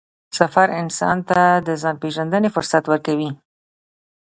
سفر 0.37 0.67
انسان 0.81 1.17
ته 1.29 1.39
د 1.67 1.69
ځان 1.81 1.95
پېژندنې 2.03 2.49
فرصت 2.55 2.83
ورکوي 2.87 3.29